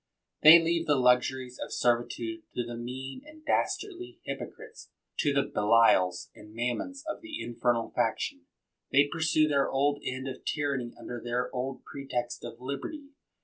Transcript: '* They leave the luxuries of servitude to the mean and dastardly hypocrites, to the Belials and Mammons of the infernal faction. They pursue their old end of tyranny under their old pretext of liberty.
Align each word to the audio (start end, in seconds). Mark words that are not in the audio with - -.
'* 0.23 0.41
They 0.43 0.57
leave 0.59 0.87
the 0.87 0.95
luxuries 0.95 1.59
of 1.63 1.71
servitude 1.71 2.41
to 2.55 2.65
the 2.65 2.75
mean 2.75 3.21
and 3.23 3.45
dastardly 3.45 4.17
hypocrites, 4.23 4.89
to 5.19 5.31
the 5.31 5.43
Belials 5.43 6.31
and 6.33 6.55
Mammons 6.55 7.03
of 7.07 7.21
the 7.21 7.39
infernal 7.39 7.91
faction. 7.91 8.47
They 8.91 9.07
pursue 9.11 9.47
their 9.47 9.69
old 9.69 10.01
end 10.03 10.27
of 10.27 10.43
tyranny 10.43 10.91
under 10.99 11.21
their 11.23 11.53
old 11.55 11.83
pretext 11.85 12.43
of 12.43 12.59
liberty. 12.59 13.09